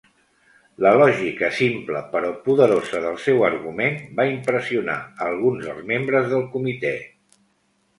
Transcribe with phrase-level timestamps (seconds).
[0.85, 4.99] La lògica simple però poderosa del seu argument va impressionar
[5.31, 6.95] alguns dels membres del comitè.